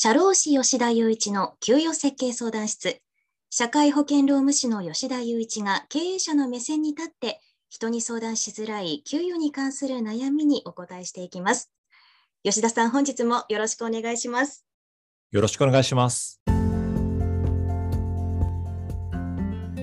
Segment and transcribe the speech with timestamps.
[0.00, 3.00] 社労士吉田雄一の給与設計相談室。
[3.50, 11.72] 社会保険労務士の吉田雄一が経営者の目線に立って人に相談しづらい給与に関する悩みにお答えしていきます。
[12.44, 14.64] 吉田さん、本日もよろしくお願いします。
[15.32, 16.40] よろしくお願いします。
[16.46, 16.56] 今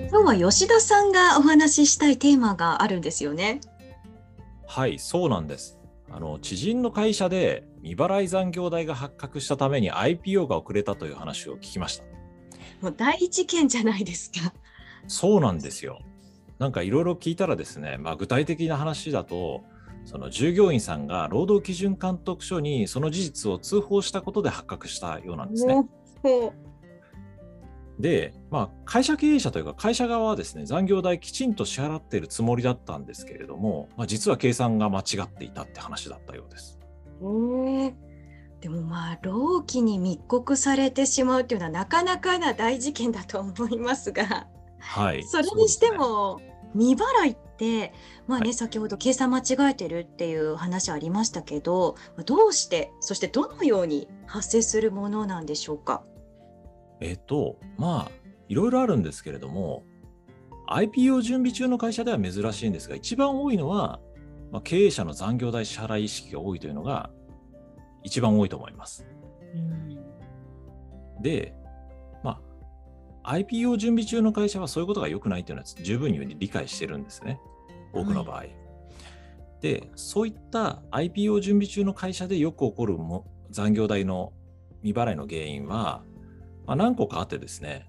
[0.10, 3.60] 日は吉田さんがお話ししたいテーマがあるんですよね。
[4.66, 5.78] はい、そうなんです。
[6.10, 12.04] あの知人の会社で未払い残業代が発覚したために IPO が遅れたという話を聞きました。
[12.82, 14.54] もう大事件じゃないですか。
[15.08, 16.00] そうなんですよ。
[16.60, 19.64] なんかいろいろ聞いたらですね、まあ、具体的な話だと、
[20.06, 25.84] その従業員さんが労働基準監督署にその事実を通報したことで発覚したようなんですね。
[28.00, 36.80] で、まあ、会社経営者というか会社側はですね残業代きちんと支払っているつもりだったんですけれども、まあ、実は計算が間違っていたって話だったようです。
[38.62, 44.48] でもまあ労基に密告されてしまうというのはなかなかな大事件だと思いますが、
[44.80, 46.42] はい、それにしても、
[46.74, 47.94] 未払いって
[48.28, 56.04] まあね、はい、先ほど計算間違えてるっていう話ありましたけどどうしてそしてどのように発生するものなんでしょうか？
[57.00, 58.12] えっとまあ
[58.48, 59.84] いろいろあるんですけれども
[60.68, 64.00] IPO 準備中の会社では珍しいんですが一番多いのは、
[64.52, 67.10] まあ、経営者の残業代支払い意識が多いというのが
[68.04, 69.06] 一番多いと思います。
[69.56, 71.56] うん、で、
[72.24, 72.40] ま
[73.24, 77.40] あ、IPO 準備中の会社はそういうことが良くないというのは十分に理解してるんですね。
[77.94, 78.38] 多くの場合。
[78.38, 78.56] はい、
[79.62, 84.34] で、そういった IPO 準備中の会社でよく起こるも残業代の
[84.84, 86.04] 未払いの原因は、
[86.66, 87.88] まあ、何個かあってですね、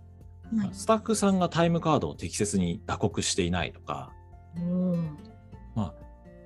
[0.57, 4.13] はい、スタッフさんがタイムカードを適切に打刻していないとか、
[5.75, 5.95] まあ、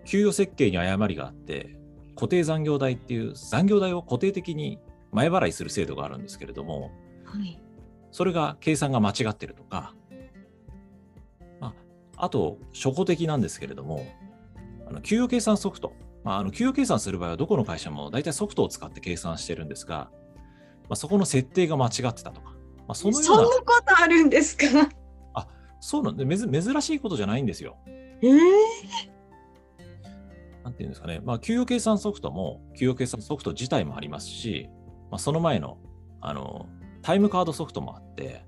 [0.04, 1.76] 給与設計に誤りがあって、
[2.14, 4.78] 固定残業代っていう残業代を固定的に
[5.12, 6.90] 前払いする制度があるんですけれども、
[7.24, 7.58] はい、
[8.10, 9.94] それが計算が間違ってるとか、
[11.60, 11.74] ま
[12.16, 14.06] あ、あと初歩的なんですけれども
[14.86, 15.94] あの給与計算ソフト、
[16.24, 20.10] まあ、あの給与計算する場合はどこの会社も大体ソフトを使って計算してるんですが、
[20.90, 23.26] まあ、そこの設定が間違ってたとか、まあ、そのような。
[23.26, 24.64] そんなことあるんですか？
[25.34, 25.46] あ
[25.80, 27.78] そうなんで珍しいことじゃないんですよ。
[27.86, 28.38] えー、
[30.64, 34.68] なんていうんですかね、まあ、給与計算ソフトも、給与計算ソフト自体もありますし、
[35.10, 35.78] まあ、その前の
[36.20, 36.66] あの
[37.02, 38.44] タイムカードソフトもあって、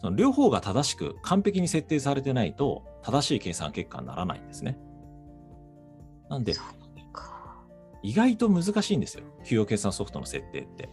[0.00, 4.76] その両方が正しく完璧に設定されてないと、正しい計算結果にならないんですね。
[6.28, 6.54] なんで、
[8.02, 10.90] 意外と難しいんですよ、給与計算ソフトの設定って。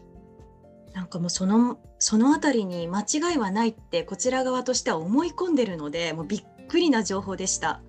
[0.94, 7.82] なんかもうそのそのあたりに間違いはないってこちら側としては思い込んでるのでもうびっくりな情報でした。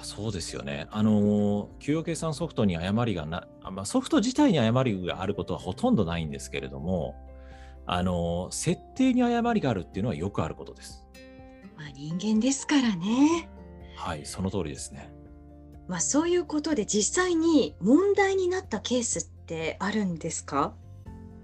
[0.00, 0.88] ぱそうですよね。
[0.90, 7.14] あの、給与計算ソフトに誤りがな、まあ、ソフト自体に誤りがあることはほとんどないんですけれども、
[7.86, 11.04] あの、設定に誤りがあるっていうのはよくあることです。
[11.76, 13.48] まあ、人間ですからね。
[13.96, 15.12] はい、その通りですね。
[15.86, 20.74] まあ、そういうことで実際に問題になったケースってあるんですか？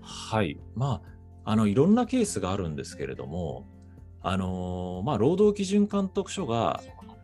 [0.06, 1.02] はい、ま
[1.44, 3.66] あ、あのいろんなケースがあるんですけれども、
[4.22, 6.80] あのまあ、労働基準監督署が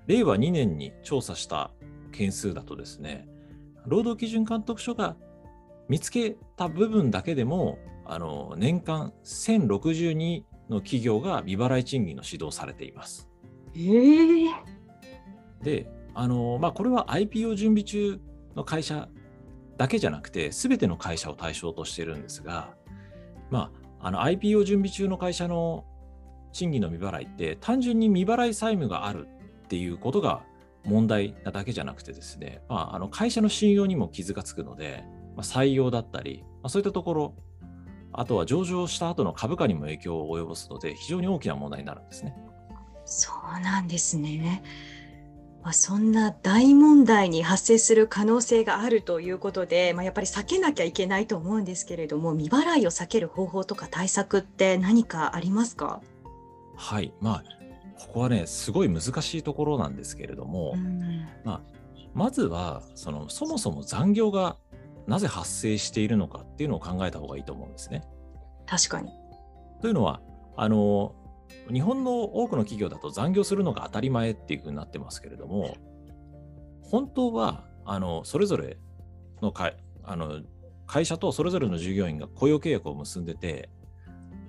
[0.08, 1.70] 令和2年に調査した
[2.10, 3.28] 件数だとですね、
[3.86, 5.16] 労働基準監督署が
[5.88, 13.30] 見つけた部分だけでも、あの年間1062の企業が未払い賃金の指導されています。
[13.74, 14.50] えー、
[15.62, 18.20] で、あのまあ、これは IPO 準備中
[18.56, 19.08] の会社
[19.76, 22.74] だけじゃなくて、すべての会社を対象としているんですが、
[23.50, 25.84] まあ、あの IPO 準備中の会社の
[26.52, 29.28] 賃金の未払いって、単純に未払い債務がある
[29.64, 30.42] っていうことが
[30.84, 35.04] 問題なだけじゃなくてですね、まあ、あの会社の信用にも傷がつくので、
[35.36, 37.34] まあ、採用だったり、まあ、そういったところ、
[38.12, 42.36] あとは上場した後の株価にも影響を及ぼすので、非常に大きな問題になるんですね。
[43.04, 44.62] そうなんですね。
[45.62, 56.00] まあ、そんな大問題に発生する可能性があるということで、まあ、やっぱり避けなきゃいけないと思うんですけれども、未払いを避ける方法とか対策って何かありますか？
[56.76, 57.44] はい、まあ、
[57.96, 60.74] ここはね、すごい難しいところなんですけれども、
[61.44, 61.60] まあ、
[62.12, 64.56] まずはその、そもそも残業が
[65.06, 68.02] なぜ発生しているのかっていうのを考えた方がいいと思うんですね。
[68.66, 69.12] 確かに。
[69.80, 70.20] というのは、
[70.56, 71.14] あの、
[71.72, 75.76] 日本の多くの企業だと残業するのが当たり前っていうふうになってますけれども、
[76.82, 78.78] 本当は、あの、それぞれ
[79.40, 80.42] の会あの
[80.86, 83.70] 会社とそれぞれの従業員が雇用契約を結んでて、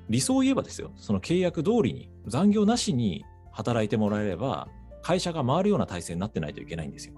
[0.10, 4.68] 理想を言えばですよ、その契約通りに残業なしに働いてもらえれば、
[5.02, 7.14] 会社が回るような体制になってないといけないんですよ。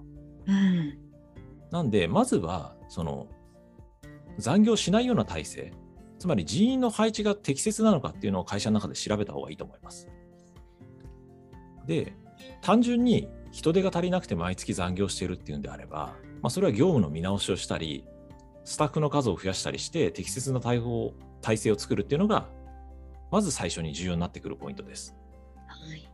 [0.46, 0.98] うん、
[1.72, 3.26] なんで、まずは、その、
[4.38, 5.72] 残業しないような体制、
[6.18, 10.08] つまり人員の配置が適切なのかっていうのを会社の中で調べた方がいいと思います。
[11.86, 12.14] で、
[12.62, 18.04] 単純に人手が足りなくて毎月残業しているっていうんであれば、まあ、それは業務の見直しをしたり、
[18.64, 22.48] スタッフの数を増やしたりして、適切な対応、体制を作るっていうのが、
[23.30, 25.14] まず最初に重要になってくるポイントです。
[25.66, 26.08] はい、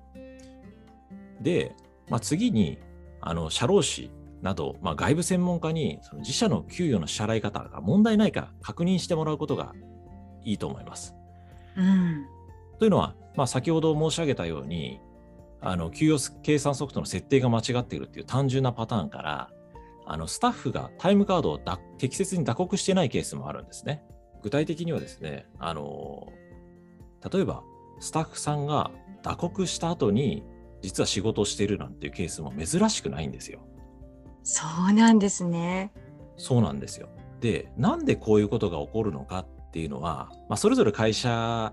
[1.43, 1.75] で、
[2.08, 2.78] まあ、次に、
[3.20, 4.10] あの社労士
[4.43, 9.72] など、まあ、外部専門家にその自社の給与の支払い方が問題ないか確認してもらうことが
[10.44, 11.15] いいと思います。
[11.77, 12.27] うん、
[12.79, 15.00] というのは、まあ、先ほど申し上げたように、
[15.61, 19.50] あの給与計算ソフトの設定が間違っているっていう単純なパターンから、
[20.05, 21.61] あのスタッフがタイムカードを
[21.99, 24.05] 適切に打刻してないケースもあるんですね。
[24.43, 26.33] 具体的にはですね、あの
[27.33, 27.62] 例えば
[28.00, 28.91] スタッフさんが
[29.23, 30.43] 打刻した後に
[30.83, 33.61] 実は仕事をしているなんていうケースも珍しくないんですよ。
[34.43, 35.93] そうなんですね。
[36.37, 37.09] そうなんですよ。
[37.41, 41.72] で、なんでこういうことが起こるのかっていうのは、まあ、それぞれ会社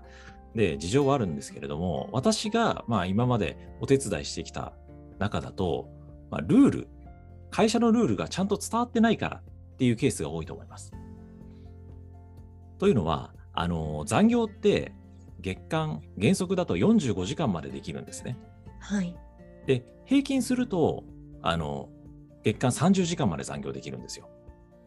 [0.54, 4.72] で事情はあるんですけれども、私がまあ今までお手伝いしてきた
[5.18, 5.86] 中だと、
[6.30, 6.88] まあ、ルール、
[7.50, 10.92] 会社のルールがちゃんと伝わってないからっていうケースが多いと思います。
[12.78, 14.94] というのは、あの残業って
[15.40, 18.38] 月間原則だと45時間までできるんですね。
[18.78, 19.14] はい。
[19.66, 21.04] で、平均すると、
[21.42, 21.90] あの
[22.44, 24.30] 月間30時間まで残業できるんですよ。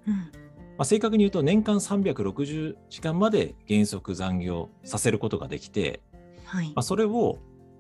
[0.08, 0.43] うん
[0.78, 6.02] まあ、正確に言うと年間360時間まで原則残業させることができて、
[6.46, 7.40] はいまあ、それを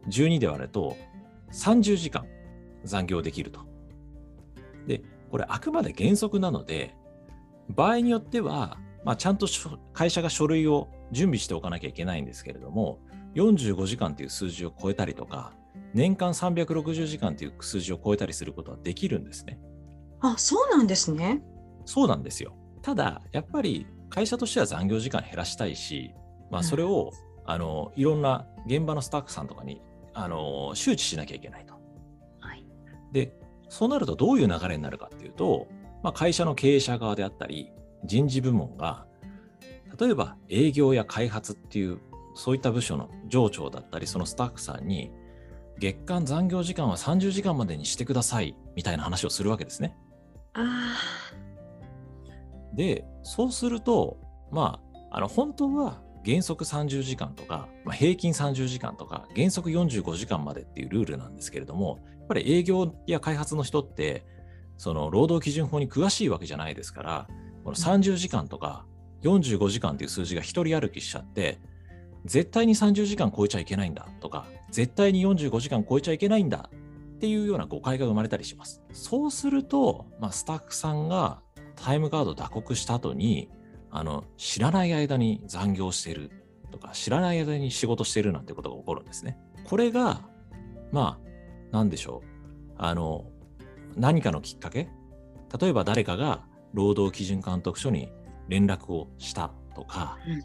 [0.09, 0.95] 12で割ると
[1.51, 2.25] 30時間
[2.83, 3.61] 残業できると。
[4.87, 5.01] で、
[5.31, 6.95] これあくまで原則なので、
[7.69, 9.47] 場合によっては、まあ、ちゃんと
[9.93, 12.99] 会社が書類を準備しておかなきゃいけないんですけれども、
[13.35, 15.53] 45時間という数字を超えたりとか、
[15.93, 19.59] 年間360時間という数字を超えたりすることはできるんですね。
[20.19, 21.41] あ、そうなんですね。
[21.85, 22.55] そうなんですよ。
[22.83, 26.13] ただ、やっぱり会社としては残業時間減らしたいし、
[26.51, 27.11] まあ、それを、
[27.45, 29.81] うん、あのいろんな現場のスタッフさんとかに
[30.13, 31.73] あの周知しなきゃいけないと。
[32.39, 32.65] はい、
[33.11, 33.33] で、
[33.69, 35.67] そうなるとどういう流れになるかっていうと、
[36.03, 37.71] まあ、会社の経営者側であったり、
[38.03, 39.05] 人事部門が、
[39.97, 41.99] 例えば営業や開発っていう、
[42.35, 45.11] そういった部署の上長だったり、そのスタッフさんに、
[45.79, 49.95] 月間残業時間は30時間までにしてくださいみたいな話をするわけですね。
[50.53, 50.93] あ
[52.75, 54.17] で、そうすると、
[54.51, 54.79] ま
[55.11, 64.25] あ、あの本当は原則30時間とか、まあ、平均30時間とか、原則45時間までっていうルールなんですけれども、やっぱり営業や開発の人って、
[64.77, 67.27] その労働基準法に詳しいわけじゃないですから、
[67.63, 68.85] この30時間とか
[69.23, 71.59] 45時間っていう数字が一人歩きしちゃって、
[72.25, 76.69] 絶対に30時間超えちゃいけないんだとか、絶対に45時間超えちゃいけないんだ
[77.15, 78.81] っていうような誤解が生まれたりします。
[78.93, 81.41] そうすると、まあ、スタッフさんが
[81.75, 83.49] タイムカード打刻した後に、
[83.91, 86.31] あの、知らない間に残業してる
[86.71, 89.37] とか、知らない間に仕事してるなんてことが起こるんですね。
[89.65, 90.21] これが、
[90.91, 92.73] まあ、なんでしょう。
[92.77, 93.25] あの、
[93.95, 94.89] 何かのきっかけ？
[95.59, 96.43] 例えば誰かが
[96.73, 98.11] 労働基準監督署に
[98.47, 100.41] 連絡をしたとか、うん、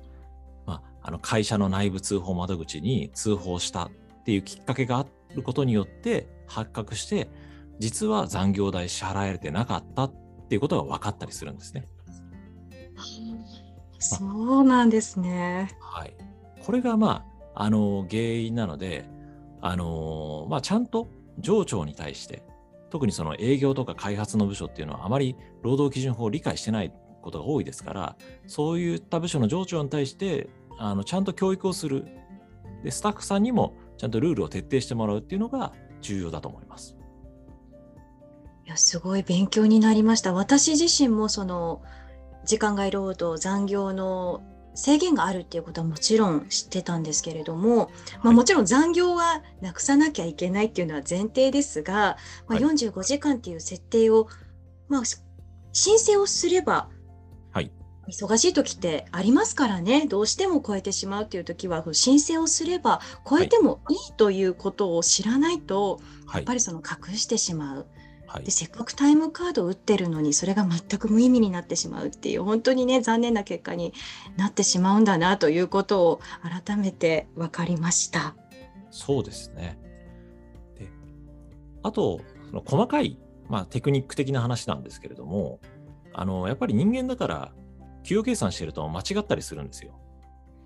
[0.66, 3.90] まあ、あの会社の内部通報窓口に通報したっ
[4.24, 7.30] ていうきっかけがあることによって発覚して、
[7.78, 10.12] 実は残業代支払えれてなかったっ
[10.48, 11.86] ていうことが分かったりするんですね。
[13.98, 15.76] そうなんですね。
[15.80, 16.14] はい。
[16.64, 17.24] これがま
[17.54, 19.08] あ、あの、原因なので、
[19.60, 22.42] あのまあ、ちゃんと上長に対して、
[22.90, 32.06] 特にその営業とか開発の部署っていうのはあまり労働基準法を理解してないことが多いですから、そういった部署の上長に対してあのちゃんと教育をする
[32.82, 36.96] で、スタッフさんにもちゃんとルールを徹底してもらうっていうのが重要だと思います。
[38.68, 40.34] いやすごい勉強になりました。
[40.34, 41.80] 私自身もその
[42.44, 44.42] 時間外労働残業の
[44.74, 47.90] 制限があるっていうことはもちろん知ってたんですけれども、
[48.22, 54.28] まあ、もちろん残業はなくさなきゃいけないっていうのは前提ですが、まあ、45時間っていう設定を、
[54.86, 55.02] まあ、
[55.72, 56.90] 申請をすれば、
[57.52, 57.72] はい、
[58.06, 60.06] 忙しい時ってありますからね。
[60.06, 66.00] どうしても超えてしまうっていう時は申請をすれば超えてもいいということを知らないと、
[66.34, 67.86] やっぱりその隠してしまう。
[68.28, 73.94] はい、でせっかくタイムカードを打ってるのにそれが全く無意味になってしまうっていう本当にね残念な結果に
[74.36, 76.20] なってしまうんだなということを
[76.64, 78.36] 改めて分かりました。
[78.90, 79.78] そうですね
[80.78, 80.88] で
[81.82, 82.20] あと
[82.50, 83.18] その細かい、
[83.48, 85.60] まあ、テクニック的な話なんですけれども
[86.12, 87.52] あのやっぱり人間だから
[88.02, 89.98] 給与計算してると間違ったりするんですよ。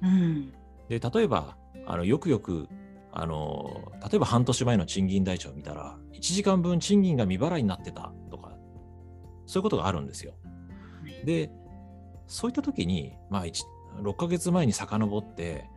[0.03, 0.53] うん、
[0.89, 2.69] で例えばあのよくよく
[3.13, 8.57] あの、例えば半年前の賃金台帳を見たら、1時間分賃金が未払いになってたとか、
[9.47, 10.35] そういうことがあるんですよ。
[11.25, 11.51] で、
[12.27, 15.69] そういった時に、まあ、6ヶ月前に遡って、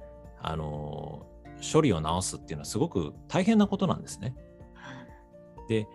[0.47, 1.25] あの
[1.73, 4.35] 処理を直すっていうのはすごく大変なことなんですね。
[5.67, 5.87] で、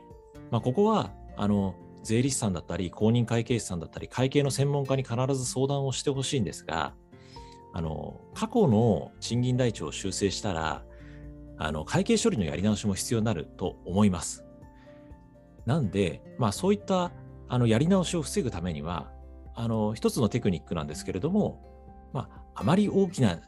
[0.50, 6.94] まあ、ここはあの税理士さんだったり公認会計士さんだったり会計の専門家に必ず相談をしてほしいんですが
[7.72, 10.82] あの過去の賃金台帳を修正したら
[11.62, 14.46] あの会計処理のやり直しも必要になると思います。
[15.66, 17.12] なんで、まあ、そういった
[17.48, 19.10] あのやり直しを防ぐためには
[19.54, 21.60] あの一つのテクニックなんですけれども、
[22.14, 23.38] まあ、あまり大きな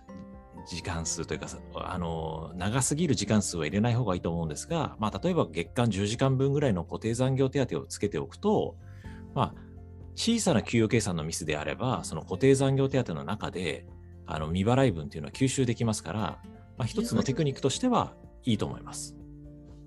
[0.68, 8.76] 時間数というか、あの、長すぎる時間数は入れない方がいいと思うんですが、まあ、例えば月間10時間分ぐらいの固定残業手当をつけておくと、
[9.34, 9.54] まあ、
[10.14, 13.86] 小さな給与計算のミスであれば、その固定残業手当の中で、
[14.26, 16.38] あの未払い分っていうのは吸収できますから、
[16.76, 18.14] まあ、一つのテクニックとしては
[18.44, 19.16] いいと思います。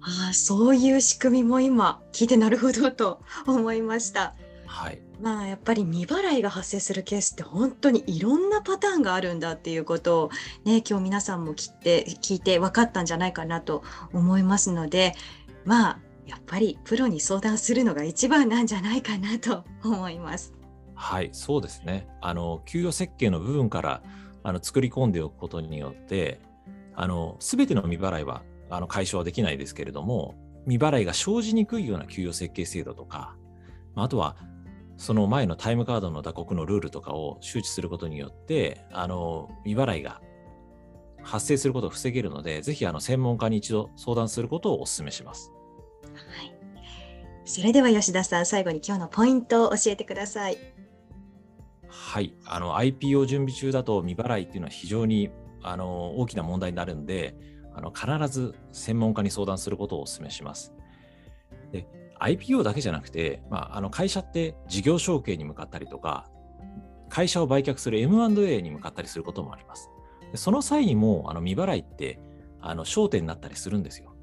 [0.02, 4.36] ああ、そういう仕組みも今聞いてなるほどと思いました。
[4.68, 5.02] はい。
[5.22, 10.30] まあやっぱり未払いが発生するケースって本当にいろんなパターンがあるんだっていうことを
[10.66, 15.14] ね今日皆さんも聞いて聞いて分かったんじゃないかなと思いますので
[15.64, 20.54] まあやっぱりプロに相談するのが一番なんじゃないかなと思います。
[20.96, 22.08] はい、そうですね。
[22.22, 24.02] あの給与設計の部分から
[24.44, 26.40] あの作り込んでおくことによって、
[26.96, 30.36] あの全ての未払いはあの解消はできないですけれども、
[30.68, 33.36] 未払いが生じにくいような給与設計制度とか、
[33.96, 34.36] あとは
[34.98, 40.22] その前のタイムカードの打刻のルールとかを周知することによって、あの、未払いが
[41.22, 45.52] 発生することを防げるので、ぜひあの専門家に一度相談することをお勧めします。
[46.04, 46.56] はい。
[47.44, 50.58] それでは吉田さん、最後に今日のポイントを教えてください。
[51.88, 52.34] はい。
[52.46, 55.30] あの、IPO 準備中だと未払いっていうのは非常に
[55.68, 57.36] あの大きな問題になるんで、
[57.74, 60.74] あの必ず専門家に相談することをお勧めします。
[61.72, 61.88] で
[62.20, 66.30] IPO だけじゃなくて、まあ、あの会社って事業承継に向かったりとか、
[67.10, 69.90] 会社を売却する M&A に向かったりすることもあります。
[70.32, 72.20] でその際にもあの未払いって
[72.62, 74.16] あの焦点になったりするんですよ。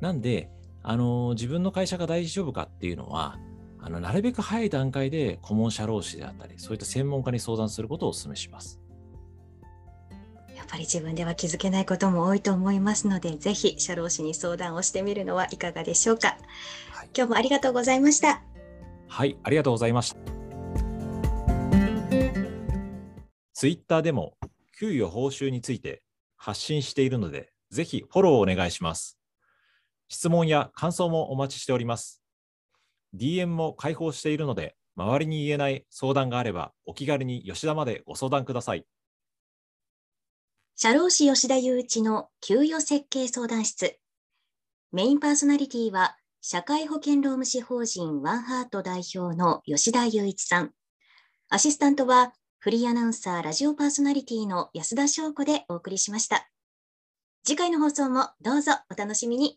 [0.00, 0.50] なんで、
[0.82, 3.38] あの自分の会社が大丈夫かっていうのは、
[3.80, 8.80] あのなるべく早い段階で顧問社労士であったり、そういった専門家に相談することをお勧めします。
[10.68, 16.36] やっぱり自分では気づけないことも多いと思いますので、ぜひ社労士に相談をしてみるのはいかがでしょうか。
[17.16, 18.42] 今日もありがとうございました。
[19.08, 20.18] はい、ありがとうございました。
[23.54, 24.34] ツイッターでも
[24.78, 26.02] 給与報酬について
[26.36, 29.18] 発信しているので、ぜひフォローをお願いします。
[30.08, 32.22] 質問や感想もお待ちしております。
[33.16, 38.84] DM も開放しているので、周りに言えない相談があれば、お気軽に吉田までご相談ください。
[40.80, 43.98] 社労士吉田雄一の給与設計相談室。
[44.92, 50.70] メインパーソナリティは社会保険労務士法人ワンハート代表の吉田雄一さん。
[51.50, 56.48] アシスタントはフリーアナウンサーラジオパーソナリティの安田翔子でお送りしました。
[57.42, 59.56] 次回の放送もどうぞお楽しみに。